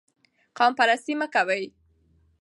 [0.57, 1.63] قوم پرستي مه کوئ.